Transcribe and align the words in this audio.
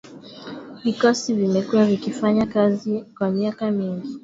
Vikosi 0.83 1.33
vimekuwa 1.33 1.85
vikifanya 1.85 2.45
kazi 2.45 3.05
kwa 3.17 3.31
miaka 3.31 3.71
mingi 3.71 4.19